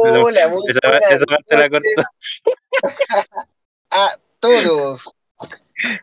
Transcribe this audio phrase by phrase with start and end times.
[0.00, 2.02] Hola, muy esa, buenas esa parte la cortó.
[3.90, 5.10] a todos.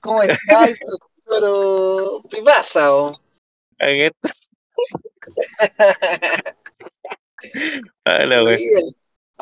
[0.02, 0.76] ¿Cómo estáis,
[1.26, 2.94] doctor Pipasa?
[2.96, 3.14] oh?
[3.80, 4.30] Aquí está.
[8.06, 8.58] Ah, la wea.
[8.58, 8.86] Bien.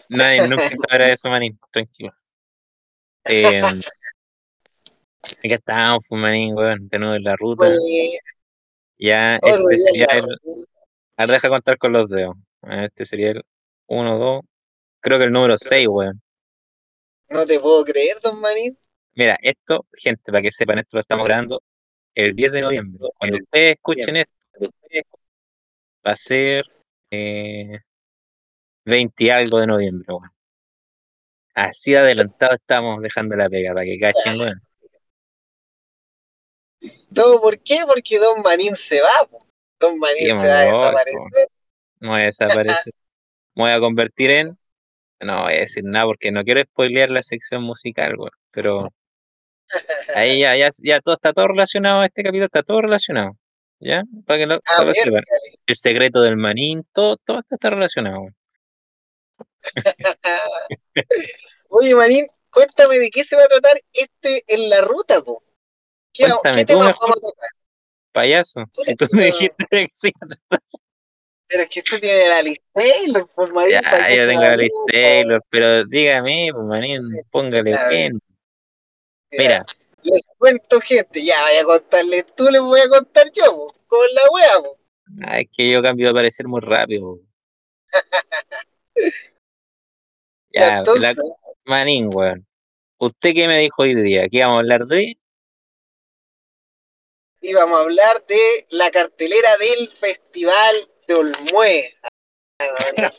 [0.09, 1.57] Nadie nunca sabrá eso, manín.
[1.71, 2.11] Tranquilo.
[3.25, 3.61] Eh,
[5.45, 6.87] acá estamos, pues, manín, weón.
[6.89, 7.65] De nuevo en la ruta.
[7.65, 7.79] Bueno,
[8.97, 10.21] Ya, este sería el.
[10.23, 10.63] rutina.
[11.15, 12.35] A ver, deja contar con los dedos.
[12.63, 13.45] Este sería el
[13.93, 14.41] 1, 2.
[14.99, 16.21] Creo que el número 6, weón.
[17.29, 18.77] No te puedo creer, don Manín.
[19.15, 21.61] Mira, esto, gente, para que sepan, esto lo estamos grabando
[22.15, 22.99] el 10 de noviembre.
[23.17, 24.71] Cuando ustedes escuchen esto,
[26.05, 26.61] va a ser
[27.11, 27.79] eh,
[28.85, 30.29] 20 y algo de noviembre, weón.
[31.55, 34.61] Así adelantado estamos dejando la pega, para que cachen, weón.
[37.13, 37.79] ¿Todo por qué?
[37.87, 39.27] Porque don Manín se va.
[39.29, 39.45] po.
[39.79, 41.47] Don Manín Sí, se va a desaparecer.
[41.99, 42.93] No voy a desaparecer.
[43.55, 44.57] Me voy a convertir en.
[45.19, 48.31] No voy a decir nada porque no quiero spoilear la sección musical, weón.
[48.51, 48.89] Pero
[50.15, 53.37] ahí ya, ya, ya todo está todo relacionado, este capítulo está todo relacionado.
[53.79, 54.03] ¿Ya?
[54.25, 55.19] Para que lo, A para ver, lo.
[55.65, 58.23] El secreto del manín, todo, todo esto está relacionado.
[61.69, 65.43] Oye, Manín, cuéntame de qué se va a tratar este en la ruta, po.
[66.13, 67.49] ¿Qué, Cuéntame mejor, vamos a tocar?
[68.13, 68.63] payaso.
[68.77, 70.13] Si tú me dijiste que sí.
[71.53, 74.47] Pero es que usted tiene la lista Taylor, por Manín, ¿para Ya, yo tengo va
[74.47, 74.91] a a Liz ruta?
[74.91, 78.19] Taylor, pero dígame, pues manín, póngale bien.
[79.29, 79.63] mira,
[80.01, 83.99] les cuento, gente, ya voy a contarles tú, les voy a contar yo, po, con
[84.15, 84.79] la wea, po.
[85.27, 87.19] ah, es que yo cambio de parecer muy rápido.
[90.55, 91.15] Ya, entonces, la,
[91.65, 92.45] manín, weón.
[92.99, 94.29] ¿Usted qué me dijo hoy día?
[94.29, 95.17] ¿Qué íbamos a hablar de?
[97.41, 101.93] íbamos a hablar de la cartelera del Festival de Olmué,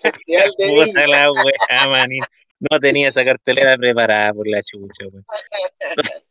[0.00, 1.06] Festival de Puta Viña.
[1.06, 2.22] la weá, manín.
[2.70, 5.04] No tenía esa cartelera preparada por la chucha.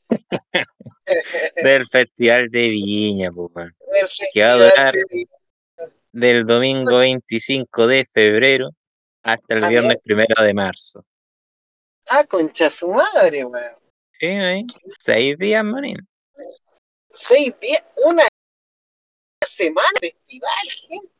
[1.63, 3.69] Del Festival de Viña, pues,
[4.33, 5.27] Que va a durar de
[6.13, 8.69] del domingo 25 de febrero
[9.23, 11.03] hasta el viernes primero de marzo.
[12.09, 13.75] Ah, concha su madre, weón.
[14.11, 14.65] Sí, ahí.
[14.85, 15.97] Seis días, manín.
[17.11, 18.23] Seis días, una
[19.45, 21.13] semana de festival, gente.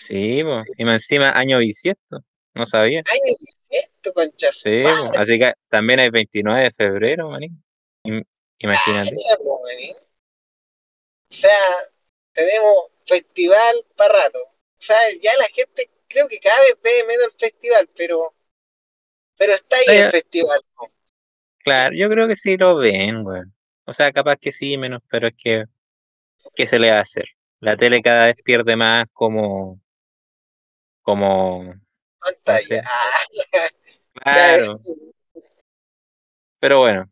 [0.00, 0.64] Sí, pues.
[0.78, 2.20] Y más encima, año bisiesto.
[2.54, 3.02] No sabía.
[3.06, 5.18] Año bisiesto, concha Sí, po.
[5.18, 7.62] así que también hay 29 de febrero, manín.
[8.04, 8.24] Im-
[8.58, 9.10] Imagínate.
[9.10, 9.54] Cacha, po.
[9.54, 9.60] O
[11.28, 11.50] sea,
[12.32, 12.74] tenemos
[13.06, 14.38] festival para rato.
[14.40, 18.34] O sea, ya la gente creo que cada vez ve menos el festival, pero
[19.36, 20.58] pero está ahí el festival.
[20.76, 20.90] po.
[21.62, 23.54] Claro, yo creo que sí lo ven, weón.
[23.84, 25.64] O sea, capaz que sí, menos, pero es que,
[26.54, 27.26] ¿qué se le va a hacer?
[27.60, 29.80] La tele cada vez pierde más como,
[31.02, 31.80] como, ¿cómo
[32.44, 32.82] Pantalla.
[32.82, 33.70] ya,
[34.22, 34.80] Claro,
[36.60, 37.10] pero bueno.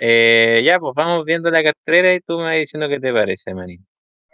[0.00, 3.54] Eh, ya, pues vamos viendo la cartera y tú me vas diciendo qué te parece,
[3.54, 3.86] manín.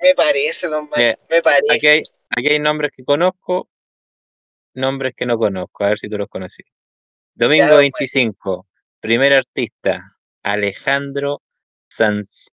[0.02, 1.74] me parece, don Mira, me parece.
[1.74, 3.68] Aquí hay, aquí hay nombres que conozco,
[4.74, 6.62] nombres que no conozco, a ver si tú los conocí.
[7.34, 8.66] Domingo don 25,
[9.00, 11.42] primer artista, Alejandro
[11.88, 12.48] Sanz.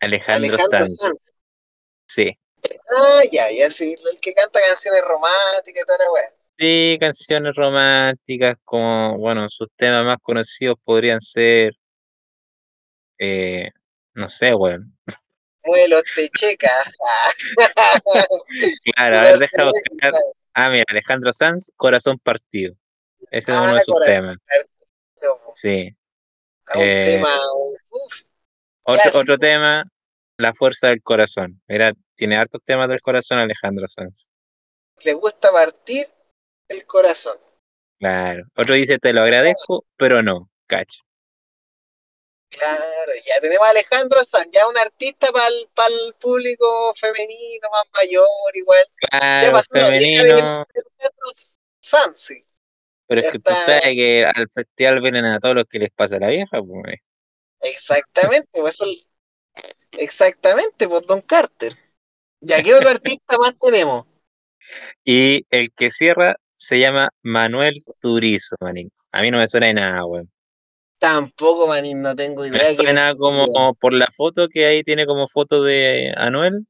[0.00, 1.18] Alejandro, Alejandro Sanz, Sanz.
[2.06, 2.38] sí.
[2.96, 6.30] Ah, ya, ya sí, el que canta canciones románticas y toda la weá.
[6.58, 11.74] Sí, canciones románticas, como, bueno, sus temas más conocidos podrían ser,
[13.18, 13.70] eh,
[14.14, 14.96] no sé, weón.
[15.64, 16.70] Muelos te checa.
[18.94, 20.12] Claro, a ver, deja buscar.
[20.54, 22.74] Ah, mira, Alejandro Sanz, Corazón Partido.
[23.30, 24.36] Ese es uno de Ah, sus temas.
[24.46, 25.40] partido.
[25.54, 25.96] Sí.
[26.74, 27.36] Un Eh, tema,
[27.90, 28.14] uf,
[28.84, 29.84] Otro, otro tema,
[30.38, 31.60] La Fuerza del Corazón.
[31.68, 34.30] Mira, tiene hartos temas del corazón Alejandro Sanz.
[35.04, 36.06] le gusta partir
[36.68, 37.38] el corazón.
[37.98, 38.44] Claro.
[38.56, 41.00] Otro dice, te lo agradezco, pero no, cacho.
[42.48, 45.48] Claro, ya tenemos a Alejandro Sanz, ya un artista para
[45.88, 48.84] el público femenino, más mayor, igual.
[49.02, 50.66] Ya Claro, pasó la vieja del, femenino.
[51.80, 52.44] Sanz, sí.
[53.08, 53.64] Pero es Ya que tú está.
[53.64, 56.96] sabes que al festival vienen a todos los que les pasa a la vieja, pues.
[57.60, 58.86] Exactamente, pues eso-
[59.98, 61.74] exactamente, pues Don Carter.
[62.46, 64.04] ¿Ya qué otro artista más tenemos?
[65.04, 68.90] Y el que cierra se llama Manuel Turizo, manín.
[69.10, 70.30] A mí no me suena de nada, weón.
[70.98, 72.76] Tampoco, manín, no tengo Me idea es.
[72.76, 76.64] suena como por la foto que ahí tiene como foto de Anuel.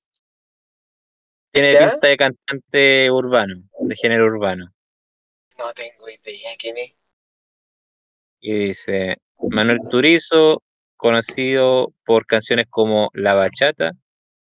[1.51, 1.91] Tiene ¿Ya?
[1.91, 4.67] pinta de cantante urbano, de género urbano.
[5.59, 6.95] No tengo idea quién es.
[8.41, 9.17] Y dice,
[9.51, 10.63] Manuel Turizo,
[10.97, 13.93] conocido por canciones como La Bachata,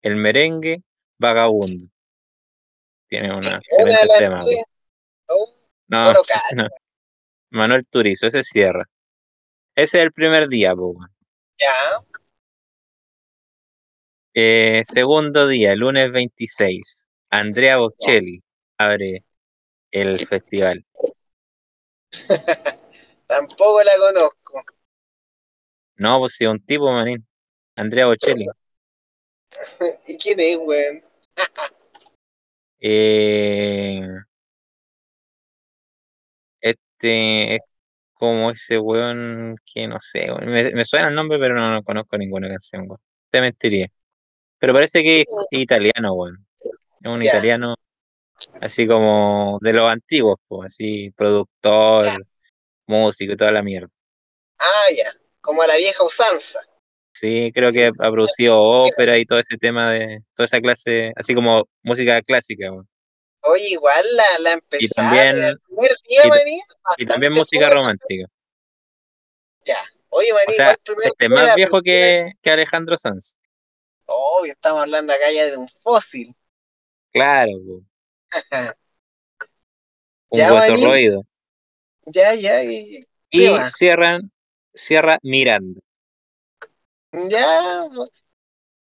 [0.03, 0.83] El Merengue,
[1.21, 1.85] Vagabundo.
[3.07, 4.43] tiene una excelente tema.
[5.89, 6.13] No,
[6.57, 6.69] no.
[7.51, 8.89] Manuel Turizo, ese cierra.
[9.75, 11.15] Ese es el primer día, weón.
[11.59, 11.69] ya.
[14.33, 17.09] Eh, segundo día, lunes 26.
[17.29, 18.41] Andrea Bocelli
[18.79, 19.25] abre
[19.91, 20.87] el festival.
[23.27, 24.65] Tampoco la conozco.
[25.97, 27.27] No, pues sí, un tipo, manín.
[27.77, 28.47] Andrea Bocelli.
[30.07, 31.10] ¿Y quién es, weón?
[32.83, 34.07] Eh,
[36.61, 37.61] este es
[38.15, 40.47] como ese weón que no sé, weón.
[40.53, 43.01] Me, me suena el nombre, pero no, no conozco ninguna canción, weón.
[43.31, 43.89] Te mentiría.
[44.59, 46.47] Pero parece que es italiano, weón.
[47.03, 47.31] Es un Ya.
[47.31, 47.75] italiano
[48.61, 52.25] así como de los antiguos, pues, así, productor,
[52.87, 53.89] músico y toda la mierda.
[54.59, 55.11] Ah, ya.
[55.41, 56.61] Como a la vieja usanza.
[57.21, 61.35] Sí, creo que ha producido ópera y todo ese tema de toda esa clase, así
[61.35, 62.89] como música clásica, weón.
[63.43, 65.35] Oye, igual la, la empezada, Y también-
[66.09, 66.23] día,
[66.97, 68.25] y- también música romántica.
[69.67, 69.77] Ya.
[70.09, 73.37] Oye, maní, O sea, igual este más viejo que, que Alejandro Sanz.
[74.07, 76.35] Obvio, estamos hablando acá ya de un fósil.
[77.13, 77.53] Claro,
[80.31, 81.27] un Ya, hueso roído.
[82.07, 83.07] ya, ya, y...
[83.31, 84.33] Y cierran,
[84.73, 85.81] cierra Miranda.
[87.13, 88.11] Ya, pues,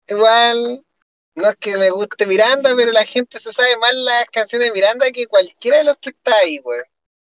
[0.07, 0.85] igual,
[1.35, 4.73] no es que me guste Miranda, pero la gente se sabe más las canciones de
[4.73, 6.83] Miranda que cualquiera de los que está ahí, weón.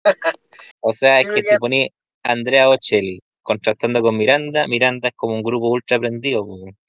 [0.81, 1.87] O sea, es que si ponía
[2.25, 6.45] Andrea Bocelli contrastando con Miranda, Miranda es como un grupo ultra aprendido.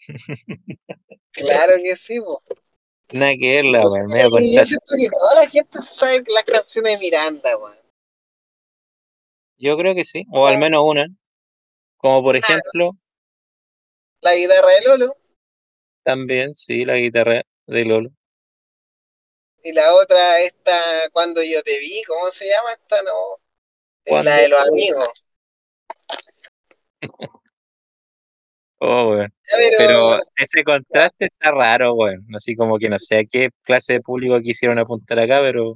[1.32, 2.44] Claro que sí, po.
[3.12, 5.82] Nada que ver la Yo weá, sé- medio y yo siento que toda la gente
[5.82, 7.78] se sabe las canciones de Miranda, weón.
[9.60, 11.06] Yo creo que sí, o al menos una.
[11.98, 12.62] Como por Claro.
[12.62, 12.92] ejemplo,
[14.22, 15.20] La guitarra de Lolo
[16.10, 18.10] también, sí, la guitarra de Lolo.
[19.64, 20.72] y la otra, esta,
[21.12, 23.04] Cuando yo te vi, ¿cómo se llama esta?
[23.04, 23.38] No,
[24.06, 24.30] ¿Cuándo?
[24.30, 25.28] la de los amigos.
[28.82, 29.34] Oh, weón.
[29.58, 32.26] Pero, Pero ese contraste está raro, weón.
[32.34, 35.76] Así como que no sé a qué clase de público quisieron apuntar acá, pero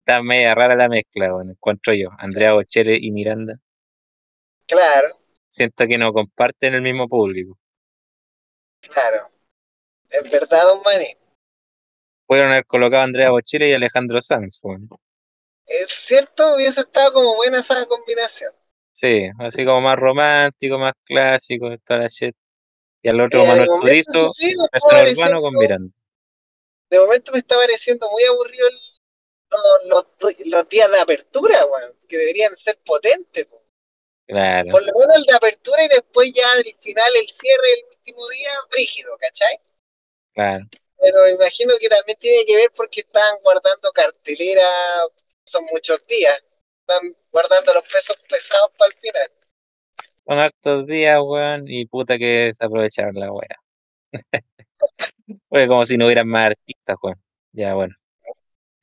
[0.00, 1.50] está media rara la mezcla, weón.
[1.50, 2.08] Encuentro yo.
[2.18, 3.60] Andrea Bocelli y Miranda.
[4.66, 5.21] claro,
[5.52, 7.58] Siento que no comparten el mismo público.
[8.80, 9.30] claro.
[10.08, 11.14] Es verdad, don Maní.
[12.26, 14.88] Pudieron haber colocado a Andrea Bocelli y Alejandro Sanz, weón.
[15.66, 18.52] Es cierto, hubiese estado como buena esa combinación.
[18.92, 22.34] Sí, así como más romántico, más clásico, toda la shit.
[23.02, 25.94] Y al otro Eh, Manuel Turizo, sí, urbano con Miranda.
[26.90, 31.94] de momento me está pareciendo muy aburrido el- los, los- los días de apertura, weón,
[32.08, 33.46] que deberían ser potentes.
[33.46, 33.61] po.
[34.32, 37.84] Claro, Por lo menos el de apertura y después ya el final, el cierre, el
[37.98, 39.58] último día, rígido, ¿cachai?
[40.34, 40.64] claro.
[41.02, 44.62] Pero me imagino que también tiene que ver porque están guardando cartelera,
[45.44, 46.40] son muchos días,
[46.80, 49.32] están guardando los pesos pesados para el final.
[50.26, 53.56] Son hartos días, weón, y puta que desaprovecharon la wea.
[55.48, 57.20] Fue como si no hubieran más artistas, weón.
[57.52, 57.94] Ya, bueno.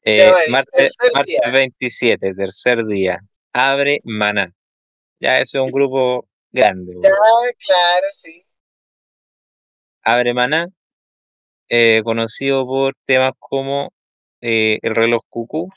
[0.04, 1.52] Eh, Ya, martes, martes día.
[1.52, 3.20] 27, tercer día.
[3.54, 4.54] Abre Maná.
[5.20, 8.46] Ya, eso es un grupo grande, Ya, claro, sí.
[10.02, 10.68] Abre Maná,
[11.68, 13.92] eh, conocido por temas como
[14.42, 15.70] eh, El reloj cucú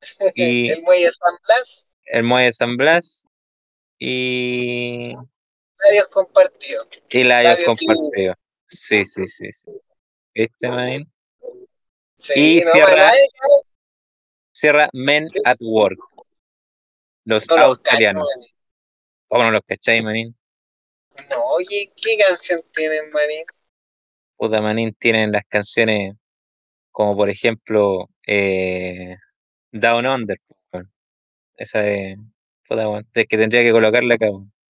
[0.34, 3.26] y El muelle San Blas, El muelle San Blas
[3.98, 5.14] y,
[5.84, 6.86] varios compartidos.
[7.10, 8.36] y Labios Labios compartidos.
[8.68, 9.70] Sí, sí, sí, sí.
[10.34, 11.12] ¿Viste, manín?
[12.16, 13.12] Sí, Y no, cierra- Maná,
[14.52, 15.98] Cierra Men at Work.
[17.24, 18.28] Los no los australianos.
[18.34, 18.54] cacho,
[19.28, 20.36] ¿Cómo no los cacháis, manín?
[21.16, 21.28] maní.
[21.30, 23.44] No, oye, ¿qué canción tienen, maní?
[24.36, 26.14] Puta, manín tienen las canciones
[26.90, 29.16] como por ejemplo eh,
[29.72, 30.38] Down Under.
[31.56, 32.16] Esa de.
[32.68, 34.26] Puta, weón, es que tendría que colocarla acá.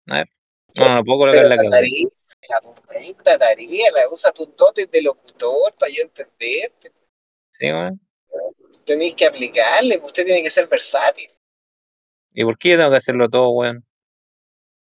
[0.06, 0.28] A ver.
[0.74, 1.64] No, no puedo colocarla acá.
[1.64, 6.72] la pues, tataría, la usa tus dotes de locutor para yo entender.
[7.50, 8.00] Sí, weón.
[8.84, 11.30] Tenéis que aplicarle, pues usted tiene que ser versátil.
[12.32, 13.84] ¿Y por qué yo tengo que hacerlo todo, weón?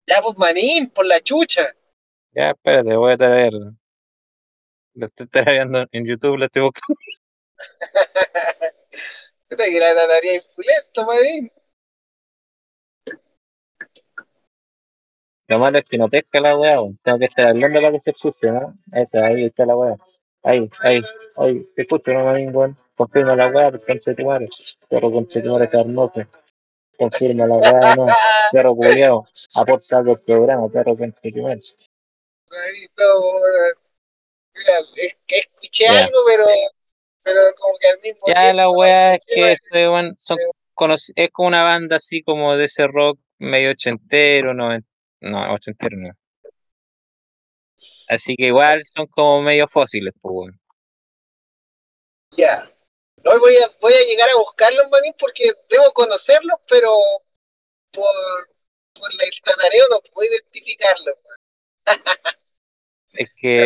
[0.06, 1.62] Ya, pues manín, por la chucha.
[2.32, 3.52] Ya, espérate, voy a traer.
[4.94, 6.98] Lo estoy trayendo en YouTube, lo estoy buscando.
[9.48, 11.52] Puta que la tataría es pulento, manín.
[15.48, 16.98] Lo malo es que no pesca la weá, weón.
[17.02, 18.72] Tengo que estar hablando para que se escuche, ¿no?
[18.94, 19.96] Esa, ahí está la weá.
[20.42, 21.02] Ahí, ahí,
[21.36, 22.76] ahí, se escucha, ¿no, manín, weón?
[22.94, 24.48] Confirma la weá, por concha de tu madre.
[24.88, 25.10] Perro
[27.00, 28.04] Confirma la weá, no.
[28.52, 29.26] Perro culiao.
[29.56, 30.94] Aporta algo al programa, perro
[35.26, 36.04] que escuché Ya.
[36.04, 36.44] algo, pero
[37.22, 40.38] pero como que al mismo Ya tiempo la no weá es que weón son
[40.74, 44.76] conoc- es como una banda así como de ese rock medio ochentero, no,
[45.20, 46.10] no, ochentero no.
[48.08, 50.60] Así que igual son como medio fósiles, pues weón.
[52.36, 52.70] Ya.
[53.24, 56.90] Hoy voy a, voy a llegar a buscarlos, manín, porque debo conocerlos, pero
[57.90, 58.06] por,
[58.94, 61.14] por la- el tatareo no puedo identificarlos.
[63.12, 63.60] Es que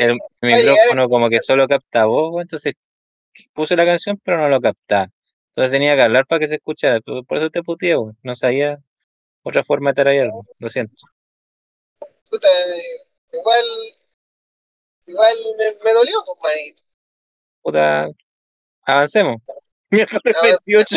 [0.00, 2.74] a, el micrófono como que solo capta voz, entonces
[3.54, 5.08] puse la canción pero no lo captaba.
[5.48, 7.00] Entonces tenía que hablar para que se escuchara.
[7.00, 7.96] Por eso te puteé.
[8.22, 8.78] No sabía
[9.42, 10.42] otra forma de tararearlo.
[10.58, 10.94] Lo siento.
[12.30, 12.82] puta, eh,
[13.34, 13.64] igual,
[15.06, 16.74] igual me, me dolió, pues, manín.
[17.60, 18.08] Puta,
[18.84, 19.36] avancemos.
[19.90, 20.96] Miércoles Ahora, 28.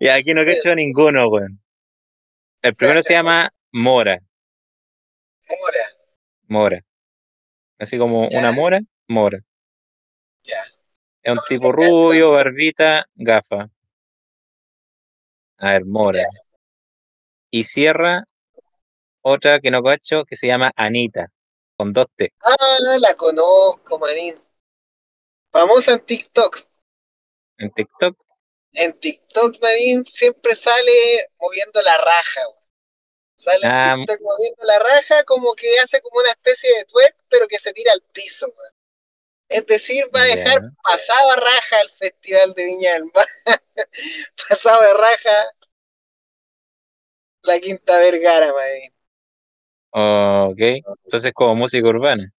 [0.00, 1.60] Y aquí no cacho a ninguno, weón.
[2.62, 4.18] El primero se llama Mora.
[5.48, 5.84] Mora,
[6.48, 6.80] Mora.
[7.78, 9.38] Así como una mora, Mora.
[10.42, 10.62] ya.
[11.22, 13.68] Es un No, tipo no rubio, barbita, gafa.
[15.58, 16.22] A ver, Mora.
[17.50, 18.24] Y cierra
[19.22, 21.26] otra que no cacho que se llama Anita.
[21.76, 22.32] Con dos T.
[22.40, 24.34] Ah, la conozco, manín.
[25.56, 26.58] Famosa en TikTok.
[27.58, 28.14] En TikTok.
[28.74, 30.92] En TikTok, manín, siempre sale
[31.40, 32.60] moviendo la raja, weón.
[33.36, 37.16] Sale en Ah, TikTok moviendo la raja como que hace como una especie de twerk,
[37.30, 38.52] pero que se tira al piso.
[39.48, 40.70] Es decir, va a dejar ya.
[40.82, 43.26] pasado a raja el Festival de Viña del Mar.
[44.48, 45.52] pasado de raja
[47.44, 48.92] la Quinta Vergara, manín.
[49.90, 50.60] Ok.
[51.04, 52.32] Entonces como música urbana.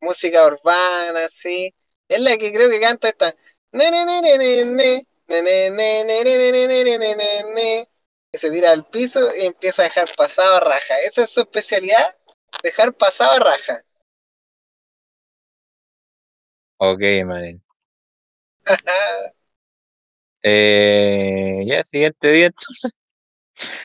[0.00, 1.74] Música urbana, sí.
[2.10, 3.36] Es la que creo que canta esta.
[8.32, 10.94] Se tira al piso y empieza a dejar pasado raja.
[11.04, 12.18] Esa es su especialidad,
[12.64, 13.84] dejar pasado raja.
[16.78, 17.62] Ok, man.
[20.42, 22.96] eh, ya, siguiente día entonces.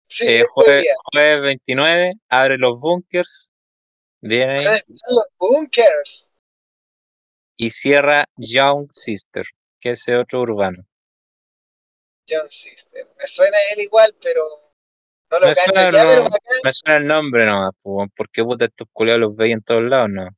[0.08, 3.54] Sí, jueves, jueves 29, abre los bunkers.
[4.22, 4.64] Viene.
[4.64, 6.32] Los bunkers.
[7.58, 9.46] Y cierra Young Sister,
[9.80, 10.86] que es ese otro urbano.
[12.28, 13.08] John Sister.
[13.20, 14.74] Me suena él igual, pero
[15.32, 16.58] no lo Me suena, ya, pero no, bacán.
[16.64, 17.72] me suena el nombre nomás,
[18.16, 20.30] porque puta estos culiados los veis en todos lados, no.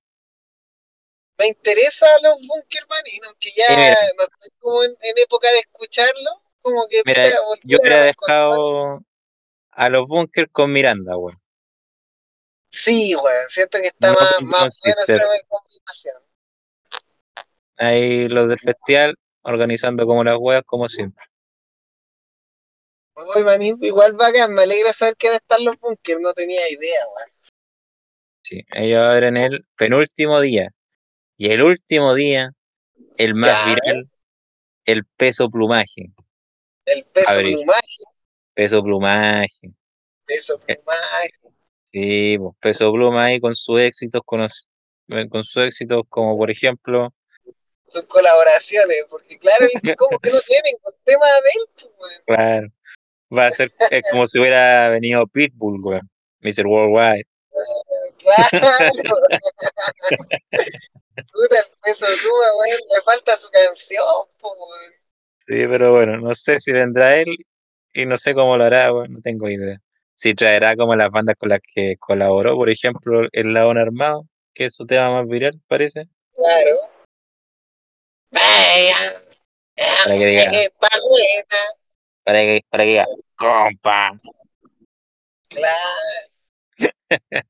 [1.40, 5.48] Me interesa los bunkers maninos, aunque ya Y mira, no estoy como en, en época
[5.52, 6.44] de escucharlo.
[6.62, 9.02] Como que mira, puta, yo a hubiera dejado
[9.72, 11.38] a los bunkers con Miranda, weón.
[12.70, 16.27] Sí, weón, siento que está No más, más Young buena esa combinación.
[17.78, 21.24] Ahí los del festival organizando como las weas, como siempre.
[23.36, 26.70] Uy, manín, igual bacán, me alegra saber que van a estar los bunkers, no tenía
[26.70, 27.30] idea, weón.
[28.44, 30.70] Sí, ellos abren el penúltimo día.
[31.36, 32.52] Y el último día,
[33.18, 34.10] el más Ya, viral,
[34.86, 36.12] el peso plumaje.
[36.86, 38.04] el peso plumaje,
[38.54, 39.72] peso plumaje.
[40.26, 41.32] peso Eh, plumaje,
[41.84, 44.68] Sí, pues peso pluma ahí con sus éxitos, con, los-
[45.10, 47.14] eh, con sus éxitos como por ejemplo,
[47.88, 51.66] sus colaboraciones, porque claro, él como que no tiene ningún tema de él,
[51.98, 52.68] pues, claro,
[53.36, 56.10] va a ser es como si hubiera venido Pitbull, weón,
[56.42, 56.68] Mr.
[56.68, 57.26] Worldwide.
[58.18, 58.50] Claro,
[61.34, 64.06] puta, el peso pluma, weón, le falta su canción,
[64.40, 64.94] pues, weón.
[65.40, 67.38] Sí, pero bueno, no sé si vendrá él
[67.94, 69.80] y no sé cómo lo hará, weón, no tengo idea.
[70.14, 74.66] Si traerá como las bandas con las que colaboró, por ejemplo, el León Armado, que
[74.66, 76.87] es su tema más viral, parece, Claro.
[80.06, 81.64] Para que diga, pa' buena,
[82.24, 83.06] para que, para que diga,
[83.36, 84.12] compa.
[85.50, 85.78] claro.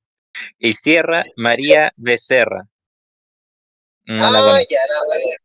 [0.60, 2.68] Y cierra María Becerra.
[4.06, 4.68] No la Ah, conozco.
[4.70, 5.36] ya, la María.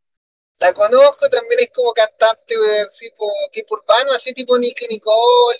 [0.59, 2.55] La conozco, también es como cantante,
[2.99, 5.59] tipo, tipo urbano, así tipo Nicky Nicole,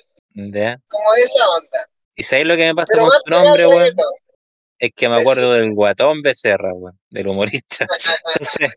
[0.87, 1.89] como de esa onda.
[2.15, 3.95] ¿Y sabéis lo que me pasa Pero con su nombre, weón?
[4.77, 7.87] Es que me acuerdo del guatón Becerra, weón, del humorista.
[8.35, 8.71] Entonces,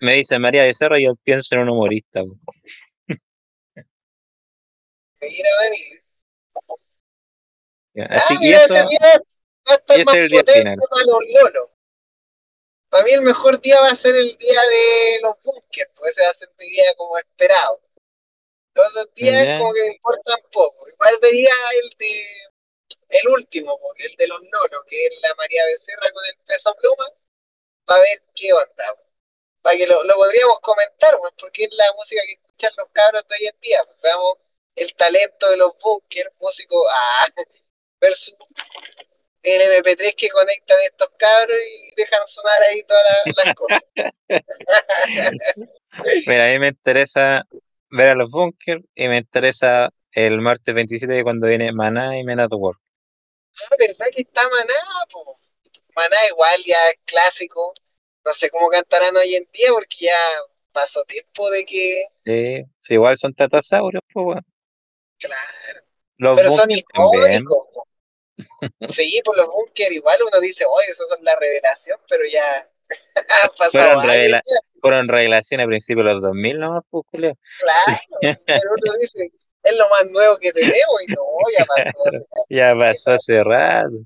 [0.00, 2.36] me dice María Becerra y yo pienso en un humorista, mira.
[7.94, 10.40] Ya, Ah, Así que mira, ese eso, día va a estar ese más el día
[10.40, 10.78] potente final.
[10.78, 11.68] para los lolos.
[12.90, 16.22] Para mí el mejor día va a ser el día de los bunkers, pues ese
[16.22, 17.80] va a ser mi día como esperado.
[18.74, 20.88] Los otros días como que me importan poco.
[20.88, 21.50] Igual vería
[21.82, 22.20] el de
[23.10, 26.74] el último, porque el de los nonos, que es la María Becerra con el peso
[26.80, 27.06] pluma,
[27.86, 28.84] para ver qué onda.
[29.68, 33.22] Para que lo, lo podríamos comentar, pues, porque es la música que escuchan los cabros
[33.28, 33.84] de hoy en día.
[33.84, 34.38] Pues, veamos
[34.76, 37.26] el talento de los bunkers, músicos ah,
[38.00, 38.34] versus
[39.42, 43.82] el MP3 que conectan estos cabros y dejan sonar ahí todas la, las cosas.
[46.26, 47.42] Mira, a mí me interesa
[47.90, 52.40] ver a los bunkers y me interesa el martes 27 cuando viene Maná y Men
[52.40, 52.80] at Work.
[53.64, 55.04] Ah, ¿verdad que está Maná?
[55.10, 55.36] Po?
[55.94, 57.74] Maná igual ya es clásico.
[58.28, 60.12] No sé cómo cantarán hoy en día porque ya
[60.70, 62.02] pasó tiempo de que.
[62.26, 64.42] Sí, sí igual son tatasaurios, pues bueno.
[65.18, 65.86] Claro.
[66.18, 67.68] Los Pero son icónicos.
[68.82, 72.70] Sí, por los bunkers igual uno dice, oye, esos son la revelación, pero ya
[73.42, 74.42] han pasado Fueron, revela-
[75.08, 77.34] revelaciones a principios de los 2000 nomás, pues, Julio.
[77.58, 78.00] Claro,
[78.46, 79.32] pero uno dice,
[79.62, 81.22] es lo más nuevo que tenemos y no,
[81.58, 83.96] ya pasó Ya pasó hace rato.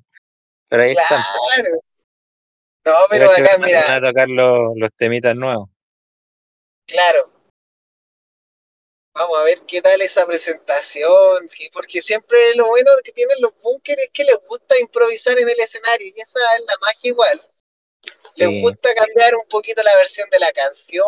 [0.68, 1.22] Pero ahí están.
[2.84, 5.68] No, pero acá, van mira, van a tocar los, los temitas nuevos.
[6.86, 7.30] claro.
[9.14, 14.02] Vamos a ver qué tal esa presentación, porque siempre lo bueno que tienen los bunkers
[14.04, 17.50] es que les gusta improvisar en el escenario y esa es la magia igual.
[18.36, 18.60] Les Sí.
[18.62, 21.04] gusta cambiar un poquito la versión de la canción,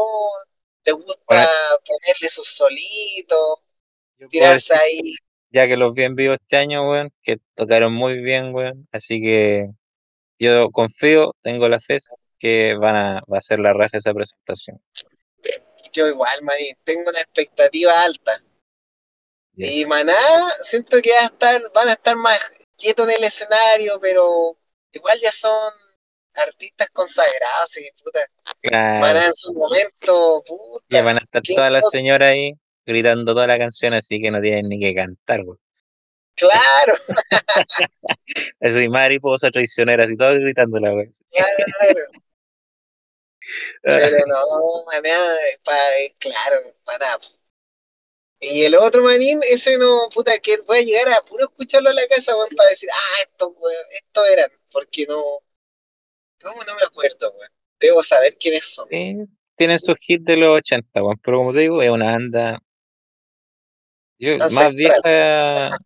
[0.85, 1.49] les gusta Bueno.
[1.87, 3.61] ponerle sus solitos,
[4.29, 5.15] tirarse decir, ahí.
[5.49, 8.87] ya que los vi en vivo este año, weón, que tocaron muy bien, weón.
[8.93, 9.71] Así que
[10.39, 11.99] yo confío, tengo la fe
[12.39, 14.81] que van a, va a ser la raja esa presentación.
[15.93, 18.41] Yo igual, maní, tengo una expectativa alta.
[19.57, 19.87] Y.
[19.87, 20.13] Maná,
[20.61, 22.39] siento que va a estar, van a estar más
[22.77, 24.59] quietos en el escenario, pero
[24.93, 25.73] igual ya son
[26.35, 28.27] artistas consagrados, y puta.
[28.61, 29.01] Claro.
[29.01, 31.03] Maná en su momento, puta.
[31.03, 32.53] van a estar ¿Quién todas las señoras ahí
[32.85, 35.59] gritando toda la canción, así que no tienen ni que cantar, weón.
[36.37, 36.95] Claro,
[38.61, 41.11] Así, mariposa traicionera, así todos gritando la weón.
[41.31, 42.11] claro.
[43.83, 45.73] Pero no, Maná, pa-
[46.19, 47.35] claro, po.
[48.41, 51.97] Y el otro manín, ese no, puta, que voy a llegar a puro escucharlo en
[51.97, 55.23] la casa, weón, para decir, ah, estos, weón, estos eran, porque no,
[56.43, 57.51] ¿cómo no me acuerdo, weón?
[57.81, 58.89] Debo saber quiénes son.
[58.91, 59.15] Sí,
[59.57, 62.59] tienen sus hits de los 80, weón, pero como te digo, es una banda
[64.19, 65.79] yo, más vieja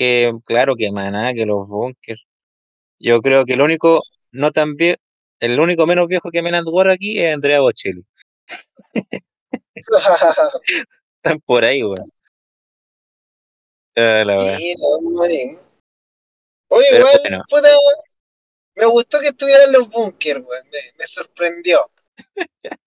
[0.00, 2.26] que, claro, que Maná, que los Bunkers.
[2.98, 4.98] Yo creo que el único, no tan viejo,
[5.40, 8.02] el único menos viejo que at War aquí es Andrea Bocelli.
[11.16, 12.10] Están por ahí, weón.
[13.94, 14.36] Ah, la.
[14.38, 15.58] Oye,
[16.68, 17.42] Pero igual, bueno.
[17.46, 17.68] puta,
[18.76, 21.90] me gustó que estuvieran los bunkers, weón, me, me sorprendió.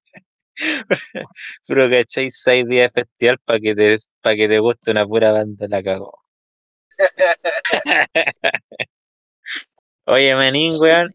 [1.68, 5.32] Pero cachai, seis días de festival para que te para que te guste una pura
[5.32, 6.23] banda la cagó.
[10.06, 11.14] Oye, Manín, weón.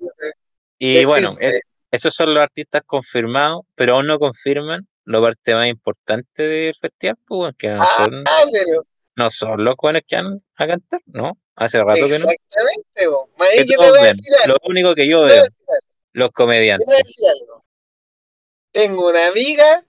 [0.78, 1.60] Y bueno, es-
[1.90, 7.16] esos son los artistas confirmados, pero aún no confirman la parte más importante del festival,
[7.26, 8.84] pues, weón, que no Ah, son, ah, pero
[9.16, 11.38] no son los cuales que van a cantar, ¿no?
[11.56, 12.28] Hace rato que no.
[12.30, 13.04] exactamente,
[13.66, 14.56] yo te voy a decir algo.
[14.62, 15.74] Lo único que yo veo, los Te
[16.14, 16.86] voy a comediantes.
[16.98, 17.64] decir algo.
[18.70, 19.82] Tengo una amiga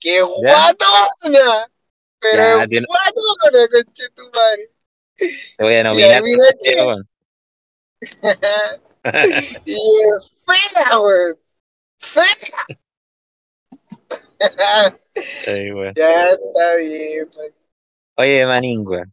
[0.00, 1.70] que es guatona,
[2.18, 3.68] pero Ya, es tiene- guatona.
[5.18, 6.22] Te voy a nominar.
[9.64, 11.38] y es fea, weón.
[11.98, 12.66] Fea.
[15.46, 17.54] Ay, ya está bien, weón.
[18.16, 19.12] Oye, Manín, weón.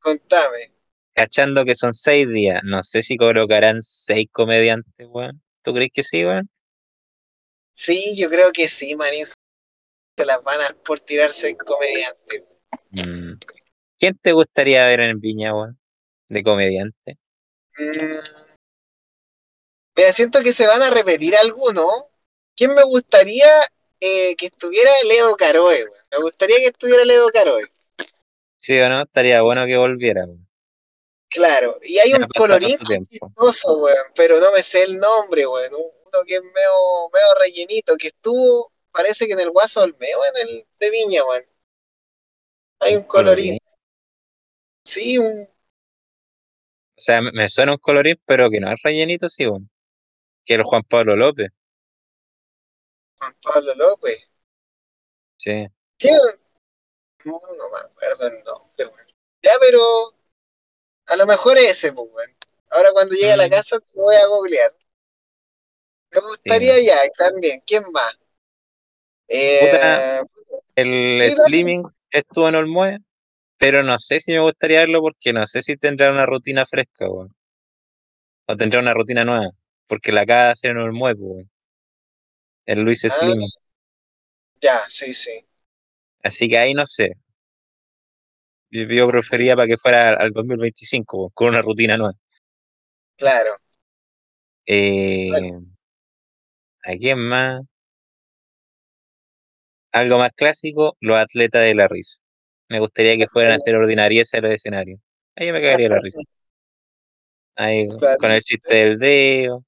[0.00, 0.72] contame.
[1.14, 5.42] Cachando que son seis días, no sé si colocarán seis comediantes, weón.
[5.62, 6.50] ¿Tú crees que sí, weón?
[7.72, 9.26] Sí, yo creo que sí, manín.
[10.16, 12.46] Se las van a por tirarse el comediante.
[12.90, 13.38] Mm.
[13.98, 15.78] ¿Quién te gustaría ver en Viña, weón?
[16.28, 17.18] De comediante.
[17.78, 18.18] Mm.
[19.96, 22.04] Mira, siento que se van a repetir algunos.
[22.56, 23.48] ¿Quién me gustaría
[24.00, 25.84] eh, que estuviera Leo Caroe?
[25.84, 26.04] weón?
[26.12, 27.64] Me gustaría que estuviera Leo Caroe.
[28.56, 29.02] ¿Sí o no?
[29.02, 30.48] Estaría bueno que volviera, weón.
[31.30, 31.78] Claro.
[31.82, 35.72] Y hay Ya un colorín chistoso, weón, pero no me sé el nombre, weón.
[35.74, 40.48] Uno que es medio, medio rellenito, que estuvo, parece que en el Guaso Olmeo, en
[40.48, 41.44] el de Viña, weón.
[42.80, 43.58] Hay un colorín.
[44.84, 45.48] Sí, un
[46.96, 49.68] O sea, me- me suena un colorín, pero que no es rellenito, sí, weón.
[50.44, 51.50] Que el Juan Pablo López.
[53.18, 54.30] Juan Pablo López.
[55.36, 55.66] Sí.
[57.24, 59.06] No, no me acuerdo el nombre, weón.
[59.42, 60.14] Ya, pero
[61.06, 62.36] a lo mejor ese, pues, weón.
[62.70, 63.50] Ahora cuando llegue a la Mm.
[63.50, 64.76] casa te lo voy a googlear.
[66.12, 66.86] Me gustaría Sí.
[66.86, 67.60] ya, también.
[67.66, 68.18] ¿Quién más?
[69.28, 70.20] Eh,
[70.76, 71.30] El Sí.
[71.30, 72.98] Slimming estuvo en Olmué,
[73.64, 77.08] pero no sé si me gustaría verlo porque no sé si tendrá una rutina fresca,
[77.08, 77.34] weón.
[78.46, 79.48] O tendrá una rutina nueva.
[79.86, 81.50] Porque la acaba de hacer en Olmué, pues, weón.
[82.66, 83.08] El Luis Ah.
[83.08, 83.48] Slimming.
[84.60, 85.46] ya, sí, sí.
[86.22, 87.12] Así que ahí no sé.
[88.70, 92.12] Yo, yo prefería para que fuera al 2025, weón, con una rutina nueva.
[93.16, 93.56] Claro.
[94.66, 95.30] Eh,
[96.84, 97.60] ¿A quién más?
[99.92, 102.23] Algo más clásico, los atletas de la risa.
[102.68, 105.00] Me gustaría que fueran a hacer ordinarieza en los escenarios.
[105.36, 106.18] Ahí me cagaría la risa.
[107.56, 108.18] Ahí, Claro.
[108.18, 109.64] con el chiste del dedo,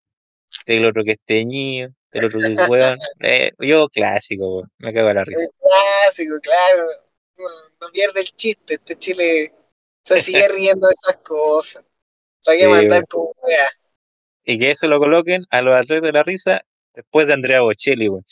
[0.67, 2.99] del otro que es teñido, del otro que es weón.
[3.21, 4.71] Eh, yo clásico, weón.
[4.79, 5.43] Me cago en la risa.
[5.43, 6.87] Es clásico, claro.
[7.39, 7.45] No,
[7.83, 8.75] no pierde el chiste.
[8.75, 9.53] Este Chile
[10.03, 11.85] se sigue riendo de esas cosas.
[12.45, 13.69] ¿Para qué Sí, mandar con weá?
[14.45, 16.63] Y que eso lo coloquen a los atletas de la risa
[16.95, 18.25] después de Andrea Bocelli, weón.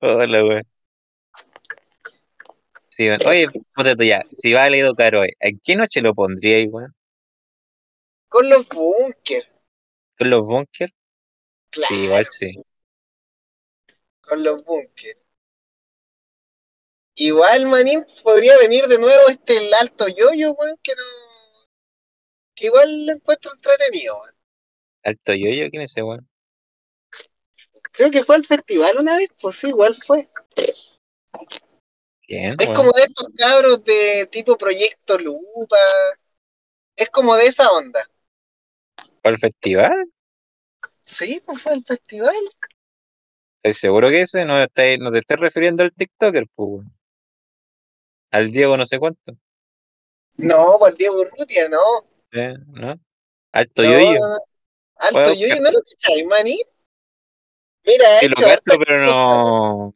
[0.00, 0.62] Hola, weón.
[2.88, 3.20] Sí, weón.
[3.26, 6.66] Oye, puta tú ya, si va a Ledo Caroe, ¿en qué noche lo pondría ahí,
[6.66, 6.94] weón?
[8.28, 9.48] Con los bunkers.
[10.18, 10.92] ¿Con los bunkers?
[11.70, 12.62] Claro, Sí, igual sí.
[14.20, 15.18] con los bunkers.
[17.14, 21.02] Igual, manín, podría venir de nuevo este el alto yoyo, weón, que no.
[22.54, 24.34] Que igual lo encuentro entretenido, weón.
[25.04, 26.28] Alto yoyo, ¿quién es ese weón?
[27.98, 30.28] Creo que fue al festival una vez, pues sí, igual fue.
[32.22, 35.76] ¿Quién, Es como de estos cabros de tipo Proyecto Lupa.
[36.94, 37.98] Es como de esa onda.
[39.20, 40.12] ¿Fue al festival?
[41.04, 42.36] Sí, pues fue al festival.
[43.64, 44.44] ¿Estás seguro que ese?
[44.44, 46.86] No, te- no te estás refiriendo al TikToker, pues.
[48.30, 49.32] Al Diego no sé cuánto.
[50.36, 52.06] No, por Diego Urrutia, no.
[52.30, 52.54] ¿eh?
[52.68, 52.94] ¿No?
[53.50, 54.20] Alto No, yoyo.
[54.94, 55.60] Alto yoyo.
[55.62, 56.62] ¿no lo cacháis, maní?
[57.84, 59.94] Mira, Sí, lo hecho hartas pero no.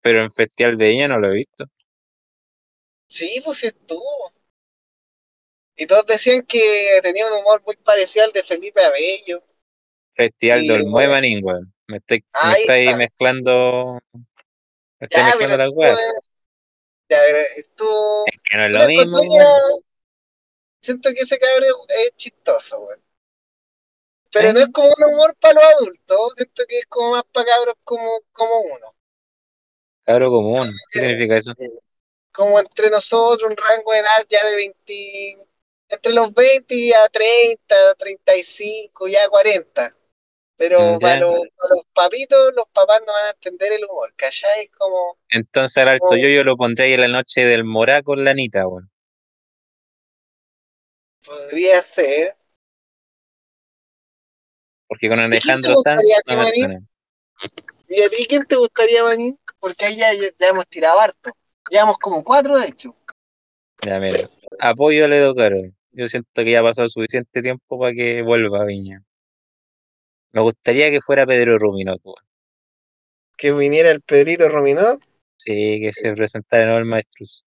[0.00, 1.64] Pero en Festival de Viña no lo he visto.
[3.06, 4.32] Sí, pues estuvo.
[5.76, 9.42] Y todos decían que tenía un humor muy parecido al de Felipe Abello.
[10.14, 11.08] Festival de Y Olmué,
[11.42, 11.72] bueno.
[11.86, 14.00] Me estoy, me mezclando.
[14.12, 15.98] Me estáis Ya, mezclando las weas.
[17.08, 18.24] ya, pero estuvo.
[18.26, 19.46] Es que no es lo mismo, era-
[20.80, 23.00] Siento que ese cabrón es chistoso, weón.
[24.32, 26.32] Pero no es como un humor para los adultos.
[26.36, 28.94] Siento que es como más para cabros como, como uno.
[30.04, 30.74] Cabro común.
[30.90, 31.52] ¿Qué significa eso?
[32.32, 35.36] Como entre nosotros, un rango de edad ya de 20.
[35.90, 39.94] Entre los 20 y a 30, 35, ya 40.
[40.56, 44.68] Pero para los, para los papitos, los papás no van a entender el humor, ¿cachai?
[44.68, 48.24] Como, Entonces al alto como yoyo lo pondré ahí en la noche del Morá con
[48.24, 48.88] la Anita, weón.
[51.24, 52.36] podría ser.
[54.92, 56.78] Porque con ¿Y quién te Alejandro Sanz a.
[57.88, 59.40] ¿Y a ti quién te gustaría, Manín?
[59.58, 61.30] Porque ahí ya, ya hemos tirado harto.
[61.70, 62.94] Llevamos como cuatro, de hecho.
[63.80, 64.28] Ya, mira.
[64.60, 65.56] Apoyo a Ledo Caro.
[65.92, 69.02] Yo siento que ya ha pasado suficiente tiempo para que vuelva a Viña.
[70.32, 72.22] Me gustaría que fuera Pedro Ruminot, weón.
[73.38, 75.02] Que viniera el Pedrito Rominot.
[75.38, 77.46] Sí, que se presentara nuevo el Maestrus.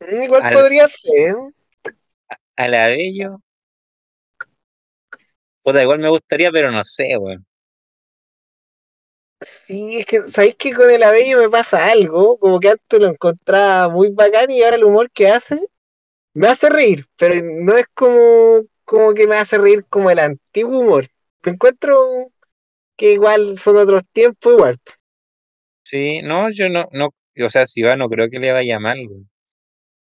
[0.00, 1.36] Mm, Igual Al, podría ser.
[2.56, 3.42] a la Bello,
[5.62, 7.46] puta, igual me gustaría, pero no sé, weón.
[9.40, 12.38] Sí, es que, ¿sabéis que con el Abello me pasa algo?
[12.38, 15.58] Como que antes lo encontraba muy bacán y ahora el humor que hace
[16.34, 20.80] me hace reír, pero no es como, como que me hace reír como el antiguo
[20.80, 21.06] humor.
[21.42, 22.32] Te encuentro
[22.96, 24.78] que igual son otros tiempos igual.
[25.84, 27.10] Sí, no, yo no, no,
[27.44, 28.98] o sea, si va, no creo que le vaya mal.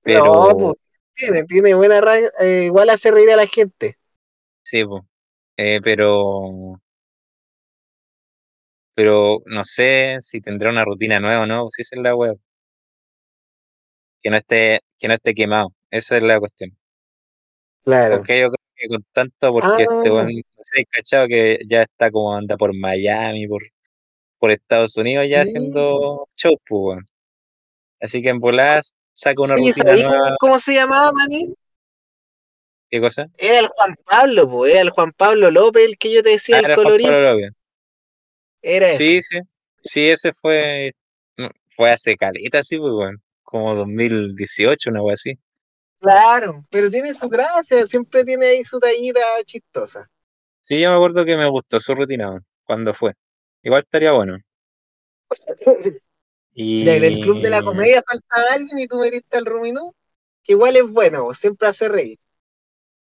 [0.06, 0.74] No, Pero, pues
[1.14, 2.00] tiene, tiene buena
[2.40, 3.98] eh, igual hace reír a la gente.
[4.62, 5.02] sí, pues.
[5.56, 6.80] Eh, pero,
[8.94, 12.38] pero no sé si tendrá una rutina nueva o no, si esa es la web.
[14.22, 15.68] Que no esté, que no esté quemado.
[15.90, 16.76] Esa es la cuestión.
[17.84, 18.16] Claro.
[18.16, 21.82] Porque yo creo que con tanto, porque este Ah, weón, no sé, cachado que ya
[21.82, 23.62] está como anda por Miami, por,
[24.38, 25.50] por Estados Unidos ya sí.
[25.50, 27.06] haciendo show, pues, weón.
[28.00, 30.36] Así que en voladas saca una Oye, rutina ¿sabéis cómo, nueva.
[30.40, 31.54] cómo se llamaba, Maní?
[32.94, 33.26] ¿Qué cosa?
[33.38, 36.54] Era el Juan Pablo, pues, era el Juan Pablo López, el que yo te decía,
[36.54, 37.08] Ah, el era Juan colorín.
[37.08, 37.50] Pablo López.
[38.62, 39.40] Era Sí, ese.
[39.40, 39.40] sí.
[39.82, 40.92] Sí, ese fue.
[41.76, 43.20] Fue hace caleta, sí, pues, weón.
[43.42, 45.32] Como 2018, una wea así.
[45.98, 50.08] Claro, pero tiene su gracia, siempre tiene ahí su tallita chistosa.
[50.60, 53.14] Sí, yo me acuerdo que me gustó su rutina, cuando fue.
[53.64, 54.38] Igual estaría bueno.
[56.56, 59.96] Y del club de la comedia falta alguien y tú metiste al Ruminó,
[60.44, 62.18] que igual es bueno, siempre hace reír.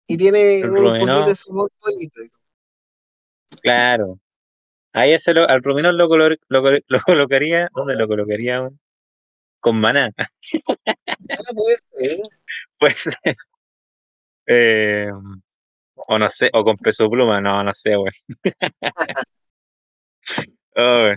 [0.08, 2.36] Y tiene un poquito de su humor político.
[3.62, 4.18] claro.
[4.94, 7.68] Ahí ese lo, al Ruminó lo, color- lo, lo colocaría.
[7.74, 8.80] ¿Dónde lo colocaría, weón?
[9.60, 10.10] Con Maná.
[11.30, 12.20] Ah, puede ser.
[12.78, 13.08] Pues,
[14.46, 15.08] eh,
[15.96, 18.12] o no sé, o con Peso Pluma, no, no sé, weón.
[20.76, 21.12] Oh.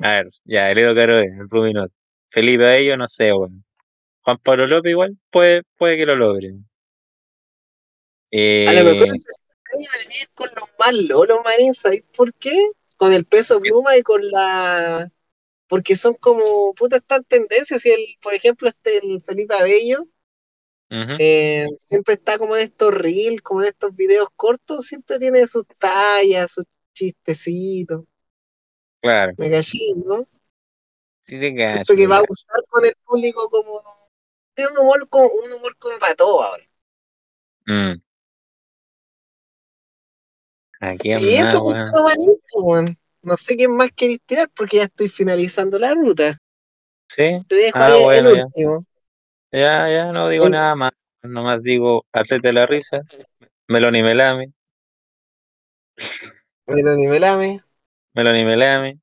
[0.00, 1.86] A ver, ya, Heredo Caro, el Ruminó.
[2.30, 3.64] Felipe Bello, no sé, weón.
[4.22, 6.54] Juan Pablo López igual puede, puede que lo logre.
[8.64, 12.70] A lo mejor Eh, se extraña venir con los más lolos, manín, ¿sabéis por qué?
[12.96, 15.10] Con el peso pluma y con la.
[15.68, 16.74] Porque son como.
[16.74, 17.82] Puta, están tendencias.
[17.82, 20.08] Si el, por ejemplo, este, el Felipe Abello,
[21.18, 25.64] eh, siempre está como en estos reels, como en estos videos cortos, siempre tiene sus
[25.78, 28.04] tallas, sus chistecitos.
[29.00, 30.26] claro, Me cachí, ¿no?
[31.20, 33.82] sí te Siento que va a gustar con el público como.
[34.56, 36.64] Es un humor como, un humor como para todo ahora.
[37.66, 38.03] Mm.
[40.84, 41.90] ¿A quién Y eso, más, pues, weón?
[41.90, 42.98] todo manito, weón.
[43.22, 46.38] No sé quién más queréis tirar porque ya estoy finalizando la ruta.
[47.08, 47.22] ¿Sí?
[47.48, 48.44] Te dejo Ah, ahí el ya.
[48.44, 48.84] último.
[49.52, 50.92] Ya, ya, no digo nada más.
[51.22, 53.00] Nomás digo, atleta de la risa,
[53.68, 54.52] Meloni Melame,
[56.66, 57.60] el nivelame.
[58.14, 58.98] Meloni Melame.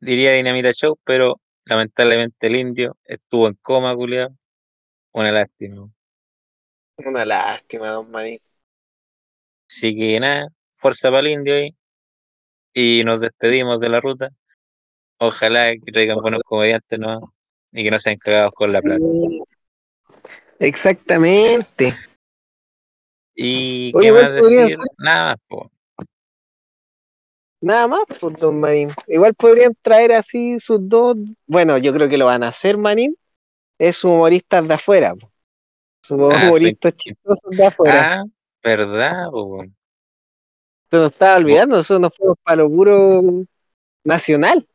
[0.00, 4.30] Diría Dinamita Show, pero lamentablemente el indio estuvo en coma, culiao.
[5.12, 5.90] Una lástima.
[6.98, 8.44] Una lástima, don Manito.
[9.68, 11.74] Así que nada, fuerza para el indio ahí.
[12.74, 14.28] Y nos despedimos de la ruta.
[15.18, 17.32] Ojalá que traigan buenos comediantes, ¿no?
[17.72, 19.02] Y que no sean cagados con la plata.
[20.58, 21.94] Exactamente.
[23.34, 25.70] Y Oye, qué más decir, nada más, po.
[27.60, 28.90] nada más, pues, don Manín.
[29.08, 31.16] Igual podrían traer así sus dos.
[31.46, 33.16] Bueno, yo creo que lo van a hacer, Manín.
[33.78, 35.30] Es sus humoristas de afuera, po.
[36.02, 36.48] sus Ah, soy...
[36.48, 38.20] humoristas chistosos de afuera.
[38.20, 38.24] ah,
[38.62, 39.28] ¿verdad?
[39.30, 39.64] po?
[40.96, 43.44] Se nos estaba olvidando, nosotros nos fuimos para lo puro
[44.02, 44.66] nacional.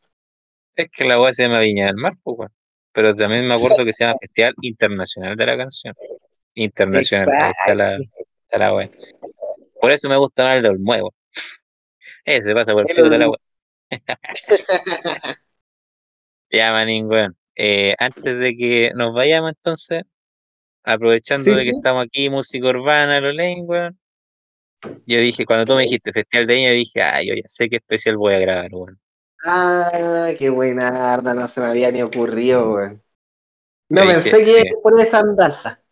[0.76, 2.52] Es que la weá se llama Viña del Mar, weón.
[2.92, 5.96] Pero también me acuerdo que se llama Festival Internacional de la Canción.
[6.54, 8.90] Internacional, ahí está la, está la weá.
[9.80, 11.14] Por eso me gusta más el de Olmuevo.
[12.24, 13.40] Ese pasa por el pico de la weá.
[16.52, 17.36] Ya, manín, weón.
[17.56, 20.04] Eh, antes de que nos vayamos entonces,
[20.84, 21.76] aprovechando Sí, de que sí.
[21.78, 23.98] estamos aquí, música urbana, lo leen, weón.
[25.06, 27.78] Yo dije, cuando tú me dijiste Festival de Viña, dije, ah, yo ya sé qué
[27.78, 29.00] especial voy a grabar, weón.
[29.44, 33.04] Ah, qué buena arda, no se me había ni ocurrido, weón.
[33.90, 35.84] Yo No dije, pensé que iba a poner esa andanza.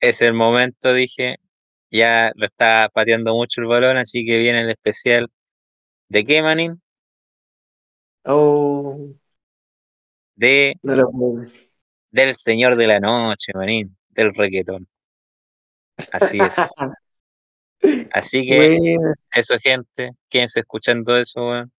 [0.00, 1.36] es el momento, dije,
[1.90, 5.28] ya lo está pateando mucho el balón, así que viene el especial.
[6.08, 6.82] ¿De qué, manín?
[8.26, 9.14] Oh,
[10.36, 11.44] De, no lo puedo.
[12.10, 14.88] del Señor de la Noche, manín, del reggaetón.
[16.10, 16.78] Así es.
[18.12, 21.72] Así que, Bueno, eso, gente, quédense escuchando eso, weón.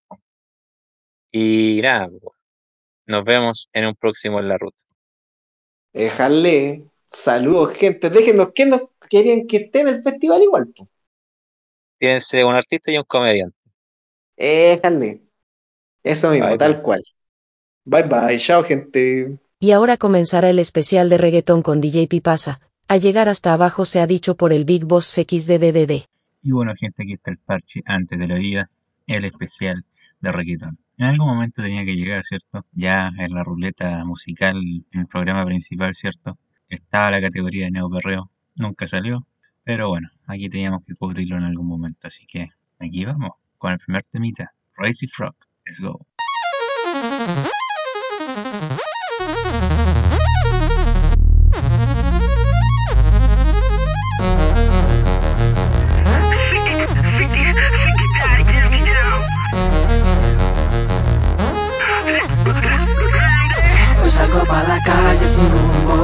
[1.32, 2.36] Y nada, weón.
[3.08, 4.84] Nos vemos en un próximo en la ruta.
[5.94, 6.86] déjale.
[7.08, 8.10] Saludos, gente.
[8.12, 10.88] Déjenos que nos querían que esté en el festival igual, po.
[12.00, 13.58] Fíjense, un artista y un comediante.
[14.38, 15.22] Déjale.
[16.04, 16.58] Eso mismo, Bye, bye.
[16.58, 17.04] tal cual.
[17.86, 19.40] Bye bye, chao, gente.
[19.60, 22.62] Y ahora comenzará el especial de reggaetón con DJ Pipasa.
[22.88, 26.06] A llegar hasta abajo se ha dicho por el Big Boss XDDD.
[26.44, 28.70] Y bueno, gente, aquí está el parche antes de la vida,
[29.08, 29.86] el especial
[30.20, 30.78] de reggaetón.
[30.98, 32.64] En algún momento tenía que llegar, ¿cierto?
[32.74, 34.58] Ya en la ruleta musical,
[34.92, 36.38] en el programa principal, ¿cierto?
[36.70, 39.26] Estaba la categoría de neoperreo, nunca salió,
[39.64, 43.80] pero bueno, aquí teníamos que cubrirlo en algún momento, así que aquí vamos, con el
[43.80, 46.06] primer temita, Crazy Frog, let's go.
[64.46, 65.96] Salgo pa' la calle sin rumbo.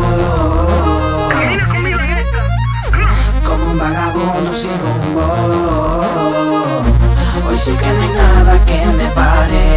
[3.46, 5.24] Como un vagabundo sin rumbo.
[7.48, 9.71] Hoy sí que no hay nada que me pare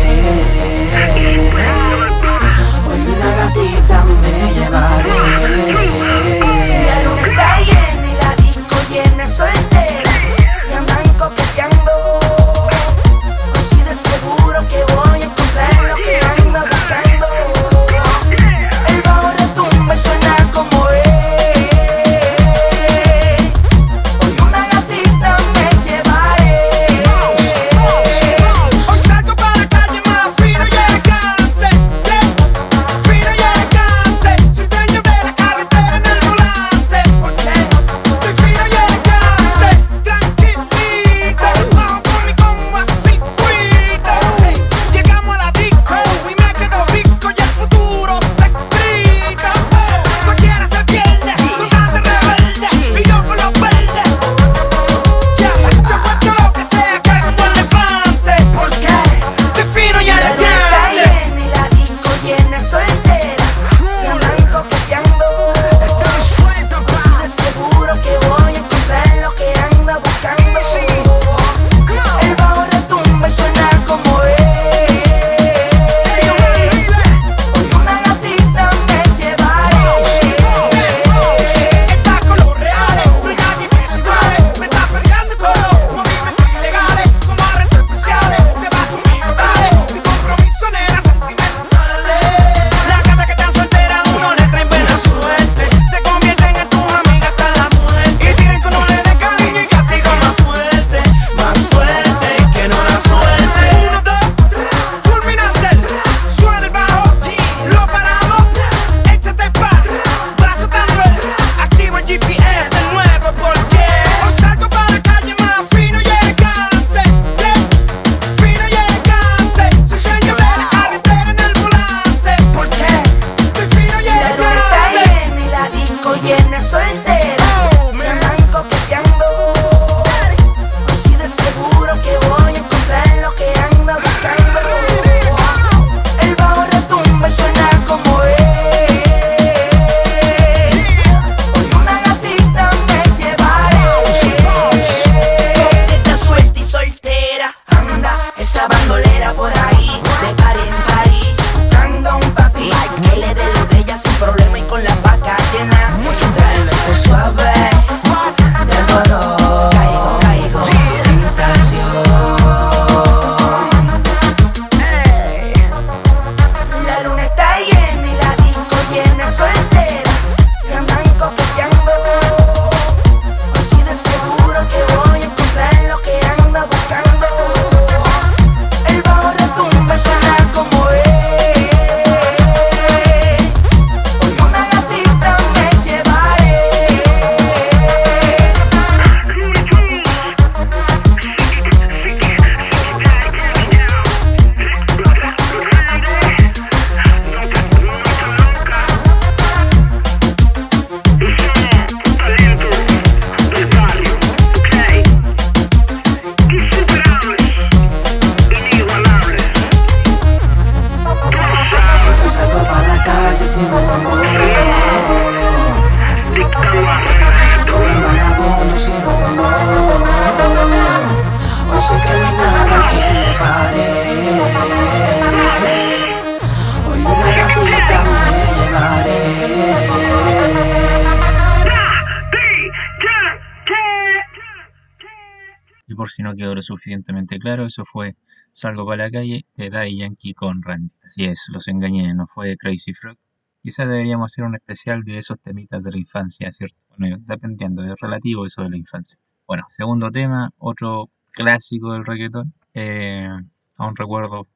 [236.04, 238.14] por si no quedó lo suficientemente claro, eso fue
[238.50, 240.92] Salgo para la calle de Daddy Yankee con Randy.
[241.02, 243.16] Así es, los engañé, no fue Crazy Frog.
[243.62, 246.76] Quizás deberíamos hacer un especial de esos temitas de la infancia, ¿cierto?
[246.98, 249.18] Bueno, dependiendo, es relativo eso de la infancia.
[249.46, 252.52] Bueno, segundo tema, otro clásico del reggaetón.
[252.74, 253.30] Eh,
[253.78, 254.46] aún recuerdo,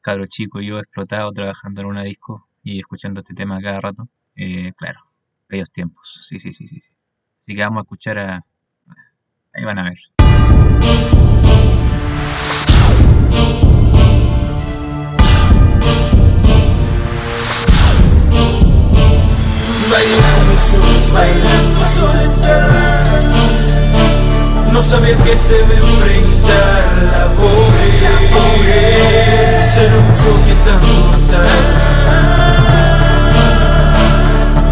[0.00, 4.08] cabro chico, yo explotado trabajando en una disco y escuchando este tema cada rato.
[4.36, 5.00] Eh, claro,
[5.48, 6.68] bellos tiempos, sí, sí, sí.
[6.68, 6.80] sí.
[7.40, 8.46] Así que vamos a escuchar a...
[9.52, 10.13] Ahí van a ver.
[19.90, 22.42] Bailando soles, bailando soles
[24.72, 27.74] No sabía que se me enfrentar la pobre.
[29.74, 31.48] Ser un choque tan mortal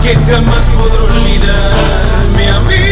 [0.02, 2.91] Que jamás podré olvidarme a mí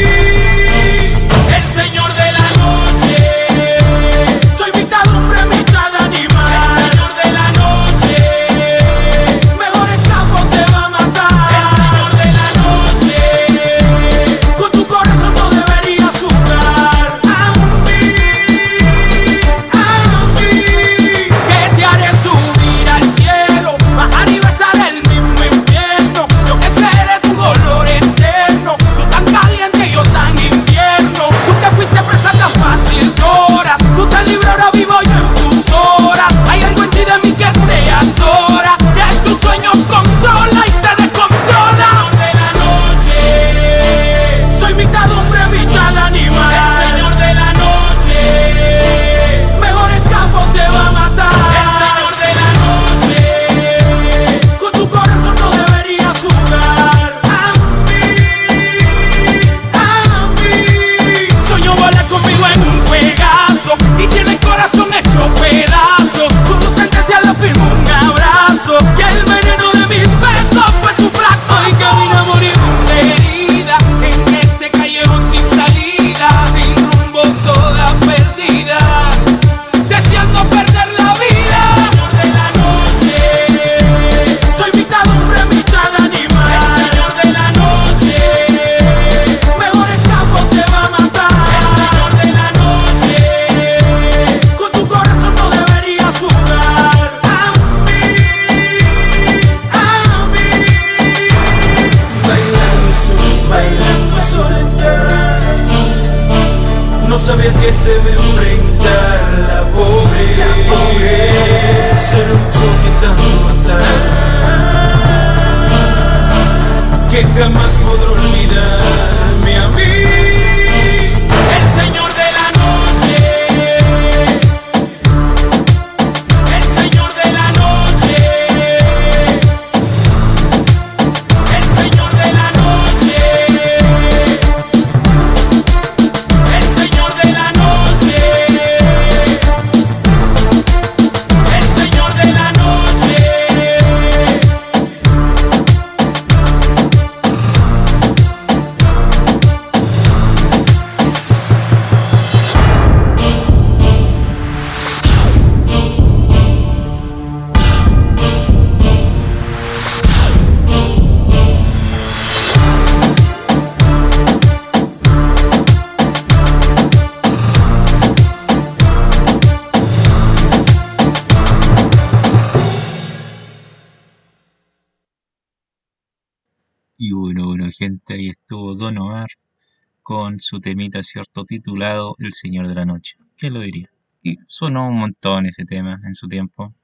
[180.11, 181.45] con su temita, ¿cierto?
[181.45, 183.17] Titulado El Señor de la Noche.
[183.37, 183.93] ¿Quién lo diría?
[184.21, 186.75] Y sonó un montón ese tema en su tiempo.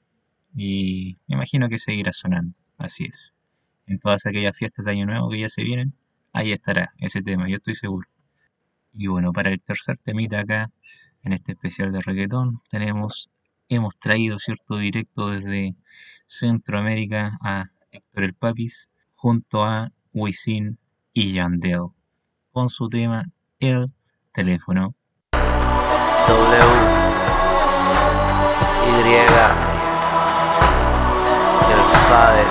[0.55, 2.57] Y me imagino que seguirá sonando.
[2.79, 3.35] Así es.
[3.89, 5.93] En todas aquellas fiestas de Año Nuevo que ya se vienen,
[6.33, 8.09] ahí estará ese tema, yo estoy seguro.
[8.93, 10.71] Y bueno, para el tercer temita acá,
[11.25, 13.29] en este especial de reggaetón, tenemos,
[13.69, 14.77] hemos traído, ¿cierto?
[14.77, 15.75] Directo desde
[16.29, 20.79] Centroamérica a Héctor el Papis junto a Wisin
[21.13, 21.96] y Yandel
[22.57, 23.23] con su tema
[23.61, 23.93] El
[24.33, 24.95] Teléfono.
[25.31, 26.65] W
[28.87, 29.15] Y y
[31.75, 32.47] el Fader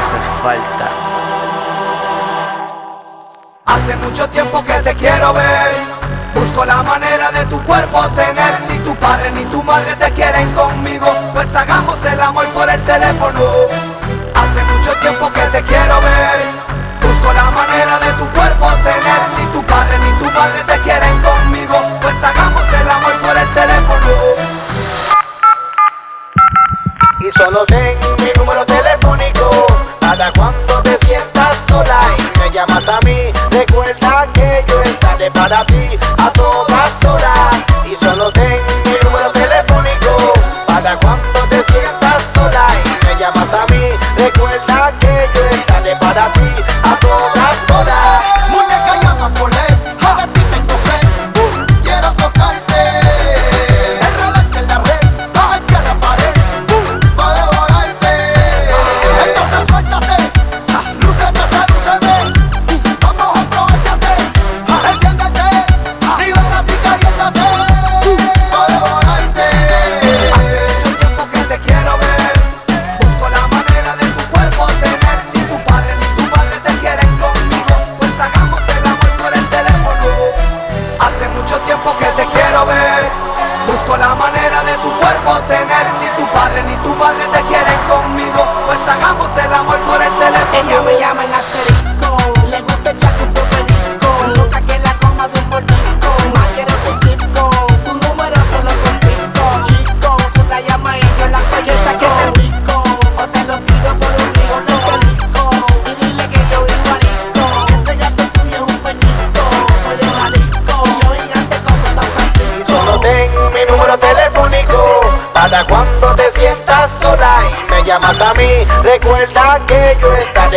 [0.00, 0.88] hace falta
[3.66, 5.44] Hace mucho tiempo que te quiero ver.
[6.34, 8.62] Busco la manera de tu cuerpo tener.
[8.70, 11.14] Ni tu padre ni tu madre te quieren conmigo.
[11.34, 13.40] Pues hagamos el amor por el teléfono.
[14.34, 16.63] Hace mucho tiempo que te quiero ver
[17.24, 19.20] conmigo la manera de tu cuerpo tener.
[19.38, 23.48] Ni tu padre ni tu madre te quieren conmigo, pues hagamos el amor por el
[23.48, 24.12] teléfono.
[27.20, 29.50] Y solo ten mi número telefónico
[30.00, 33.32] para cuando te sientas sola y me llamas a mí.
[33.50, 37.53] Recuerda que yo estaré para ti a todas horas.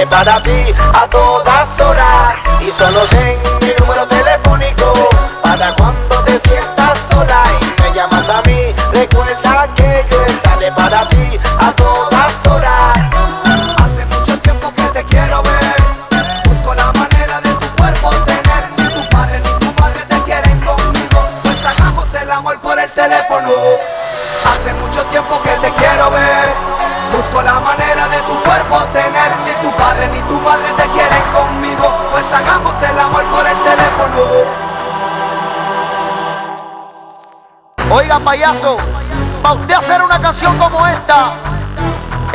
[0.09, 1.06] bada be.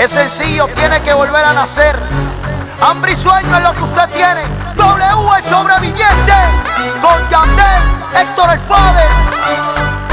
[0.02, 1.96] Es sencillo, tiene que volver a nacer.
[2.80, 4.42] Hambre y sueño es lo que usted tiene.
[4.74, 6.34] W el sobreviviente.
[7.00, 7.82] Con Yandel,
[8.12, 9.06] Héctor el Fader.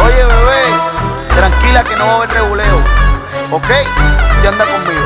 [0.05, 0.61] Oye, bebé,
[1.35, 2.77] tranquila que no va a haber reguleo.
[3.49, 3.67] ¿Ok?
[4.43, 4.98] Ya anda conmigo.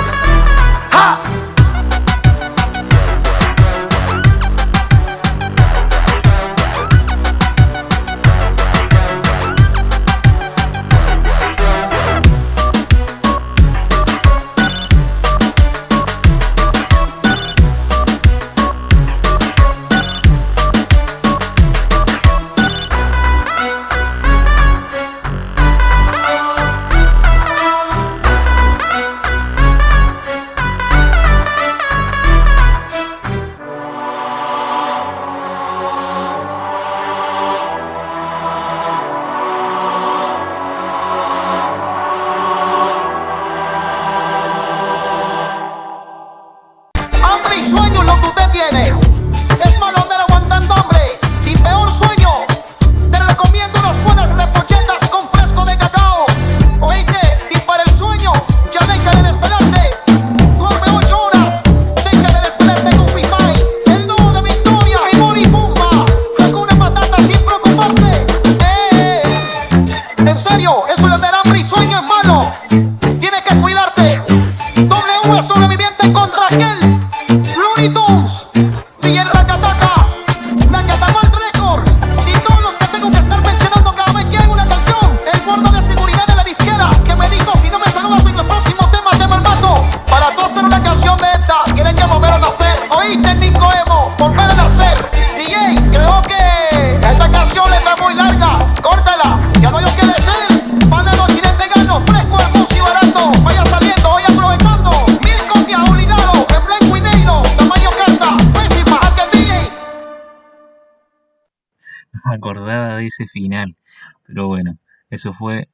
[113.28, 113.78] final.
[114.26, 114.78] Pero bueno,
[115.10, 115.70] eso fue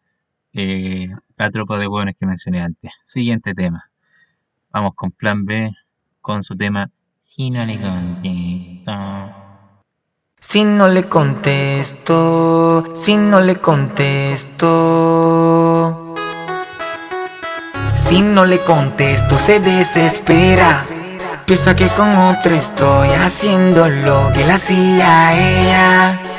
[0.53, 2.91] eh, la tropa de hueones que mencioné antes.
[3.05, 3.91] Siguiente tema.
[4.71, 5.71] Vamos con plan B,
[6.21, 8.93] con su tema Si no le contesto.
[10.41, 14.69] Si no le contesto, si no le contesto.
[17.93, 20.85] Si no le contesto, se desespera.
[21.45, 26.38] Piensa que con otro estoy haciendo lo que la hacía ella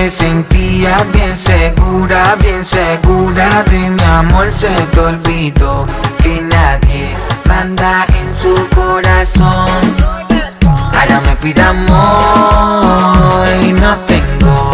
[0.00, 5.84] me sentía bien segura, bien segura de mi amor se te olvidó
[6.22, 7.10] que nadie
[7.46, 9.68] manda en su corazón.
[10.62, 14.70] Ahora me pide amor y no tengo.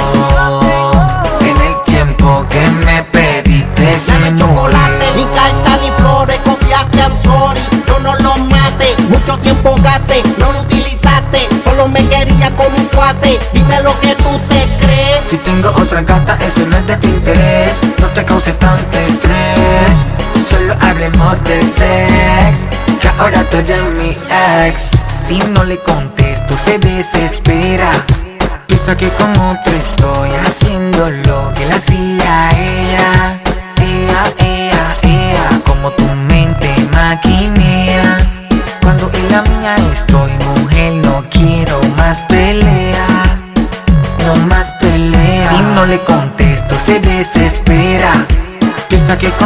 [1.40, 7.16] En el tiempo que me pediste se me chocolate ni carta ni flores copiaste I'm
[7.16, 10.62] sorry, yo no lo mate, mucho tiempo gaste, no lo
[11.92, 15.22] me quería con un cuate, dime lo que tú te crees.
[15.30, 17.72] Si tengo otra gata, eso no es de tu interés.
[18.00, 19.92] No te cause tanto estrés.
[20.48, 22.60] Solo hablemos de sex.
[23.00, 24.10] Que ahora tú eres mi
[24.66, 24.90] ex.
[25.26, 27.90] Si no le contesto, se desespera.
[28.66, 33.45] Piensa que con otro estoy haciendo lo que le hacía ella.
[49.06, 49.45] piensa que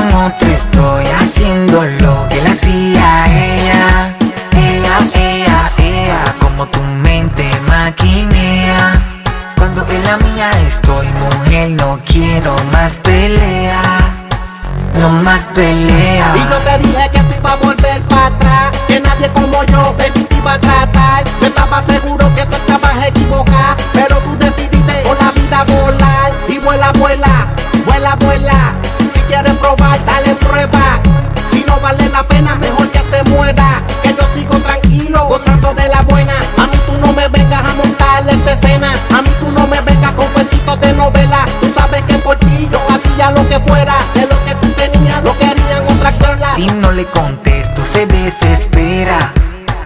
[47.11, 49.33] contexto se desespera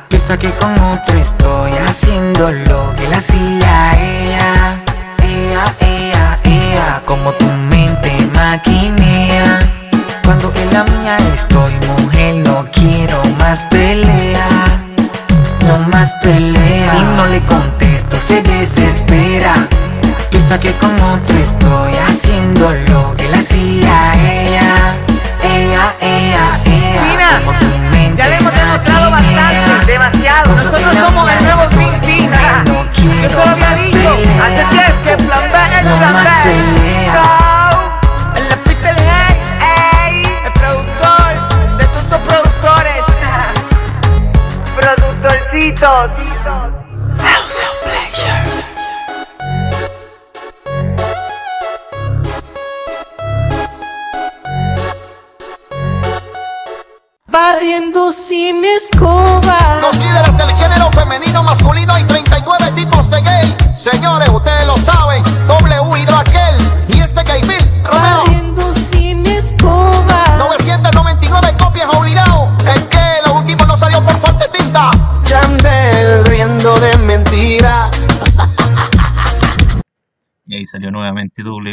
[0.09, 1.14] Pensa que com outro.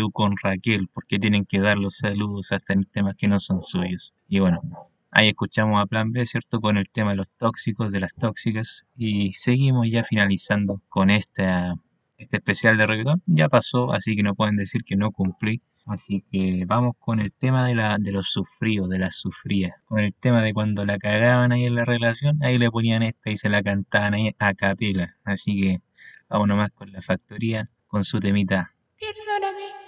[0.10, 4.14] Con Raquel, porque tienen que dar los saludos hasta en temas que no son suyos.
[4.28, 4.62] Y bueno,
[5.12, 6.60] ahí escuchamos a Plan B, ¿cierto?
[6.60, 8.86] Con el tema de los tóxicos, de las tóxicas.
[8.96, 11.76] Y seguimos ya finalizando con esta,
[12.18, 13.22] este especial de reggaetón.
[13.26, 15.62] Ya pasó, así que no pueden decir que no cumplí.
[15.86, 19.74] Así que vamos con el tema de, la, de los sufríos, de las sufrías.
[19.86, 23.32] Con el tema de cuando la cagaban ahí en la relación, ahí le ponían esta
[23.32, 25.18] y se la cantaban ahí a capela.
[25.24, 25.82] Así que
[26.30, 28.76] vamos nomás con la factoría, con su temita.
[29.00, 29.81] Perdóname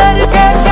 [0.00, 0.32] better.
[0.32, 0.69] Yes,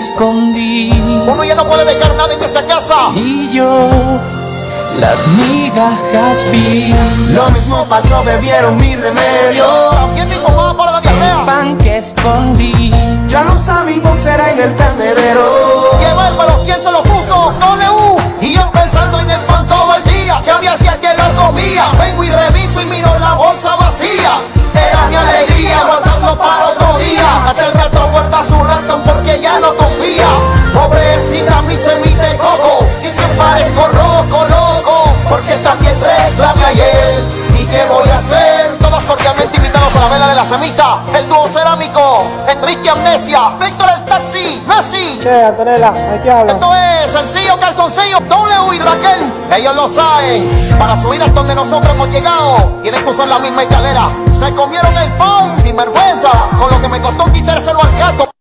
[0.00, 0.90] escondí.
[1.26, 3.10] Uno ya no puede dejar nada en esta casa.
[3.14, 3.88] Y yo
[4.98, 6.94] las migajas vi.
[7.28, 9.64] Lo mismo pasó, bebieron mi remedio.
[9.90, 11.44] También mi pomada para la diarrea.
[11.44, 12.90] Pan que escondí.
[13.28, 15.98] Ya no está mi boxera en el tendedero.
[16.00, 16.62] ¡Qué bárbaro!
[16.64, 17.52] ¿Quién se lo puso?
[17.60, 18.16] W.
[18.40, 20.40] Y yo pensando en el pan todo el día.
[20.42, 21.86] Que había si alguien lo comía.
[21.98, 24.32] Vengo y reviso y miro la bolsa vacía.
[24.74, 27.46] Era mi alegría guardando para otro día.
[27.46, 28.44] Hasta el gato vuelta a
[29.40, 30.28] ya no confía.
[30.74, 32.86] Pobrecita mi semita de coco.
[33.02, 35.04] Y se parezco loco, loco.
[35.28, 37.24] Porque también reclamé ayer.
[37.58, 38.78] ¿Y qué voy a hacer?
[38.78, 40.98] Todos cordialmente invitados a la vela de la semita.
[41.14, 42.24] El dúo cerámico.
[42.48, 43.50] Enrique Amnesia.
[43.60, 44.62] Víctor el taxi.
[44.66, 45.18] Messi.
[45.20, 46.52] Che, Antonella, ahí te hablo.
[46.52, 50.74] Esto es sencillo calzoncillo W y Raquel, ellos lo saben.
[50.78, 54.08] Para subir hasta donde nosotros hemos llegado, tienen que usar la misma escalera.
[54.30, 56.30] Se comieron el pan sin vergüenza.